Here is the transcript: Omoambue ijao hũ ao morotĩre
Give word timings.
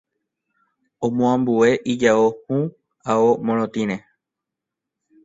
Omoambue 1.05 1.69
ijao 1.93 2.23
hũ 2.47 2.57
ao 3.11 3.27
morotĩre 3.45 3.95